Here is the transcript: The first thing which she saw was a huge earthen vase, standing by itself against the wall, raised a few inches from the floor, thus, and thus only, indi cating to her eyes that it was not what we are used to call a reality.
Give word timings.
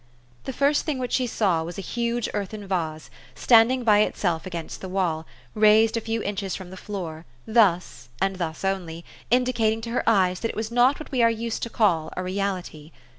The 0.45 0.51
first 0.53 0.83
thing 0.83 0.97
which 0.97 1.11
she 1.11 1.27
saw 1.27 1.61
was 1.63 1.77
a 1.77 1.81
huge 1.83 2.27
earthen 2.33 2.65
vase, 2.65 3.11
standing 3.35 3.83
by 3.83 3.99
itself 3.99 4.47
against 4.47 4.81
the 4.81 4.89
wall, 4.89 5.27
raised 5.53 5.95
a 5.95 6.01
few 6.01 6.23
inches 6.23 6.55
from 6.55 6.71
the 6.71 6.75
floor, 6.75 7.23
thus, 7.45 8.09
and 8.19 8.37
thus 8.37 8.65
only, 8.65 9.05
indi 9.29 9.53
cating 9.53 9.83
to 9.83 9.91
her 9.91 10.03
eyes 10.09 10.39
that 10.39 10.49
it 10.49 10.55
was 10.57 10.71
not 10.71 10.99
what 10.99 11.11
we 11.11 11.21
are 11.21 11.29
used 11.29 11.61
to 11.61 11.69
call 11.69 12.11
a 12.17 12.23
reality. 12.23 12.91